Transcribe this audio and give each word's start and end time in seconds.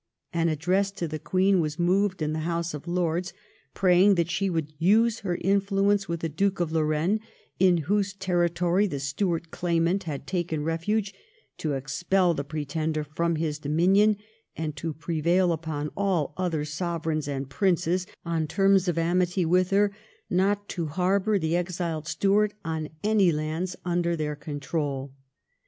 An 0.33 0.49
Address 0.49 0.89
to 0.93 1.07
the 1.07 1.19
Queen 1.19 1.59
was 1.59 1.77
moved 1.77 2.23
in 2.23 2.33
the 2.33 2.39
House 2.39 2.73
of 2.73 2.87
Lords 2.87 3.33
praying 3.75 4.15
that 4.15 4.31
she 4.31 4.49
would 4.49 4.73
use 4.79 5.19
her 5.19 5.35
influence 5.41 6.09
with 6.09 6.21
the 6.21 6.27
Duke 6.27 6.59
of 6.59 6.71
Lorraine, 6.71 7.19
in 7.59 7.77
whose 7.85 8.13
territory 8.15 8.87
the 8.87 8.99
Stuart 8.99 9.51
claimant 9.51 10.05
had 10.05 10.25
taken 10.25 10.63
refuge, 10.63 11.13
to 11.59 11.73
expel 11.73 12.33
the 12.33 12.43
Pretender 12.43 13.03
from 13.03 13.35
his 13.35 13.59
dominion, 13.59 14.17
and 14.57 14.75
to 14.75 14.91
prevail 14.93 15.51
upon 15.51 15.91
all 15.95 16.33
other 16.35 16.65
Sovereigns 16.65 17.27
and 17.27 17.47
Princes 17.47 18.07
on 18.25 18.47
terms 18.47 18.87
of 18.87 18.97
amity 18.97 19.45
with 19.45 19.69
her 19.69 19.91
not 20.31 20.67
to 20.69 20.87
harbour 20.87 21.37
the 21.37 21.55
exiled 21.55 22.07
Stuart 22.07 22.55
in 22.65 22.89
any 23.03 23.31
lands 23.31 23.75
under 23.85 24.15
their 24.15 24.35
control. 24.35 25.13